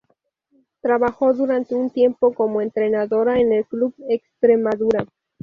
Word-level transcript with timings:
Trabajó 0.81 1.31
durante 1.35 1.75
un 1.75 1.91
tiempo 1.91 2.33
como 2.33 2.59
entrenadora 2.59 3.39
en 3.39 3.53
el 3.53 3.67
Club 3.67 3.93
Extremadura. 4.09 5.05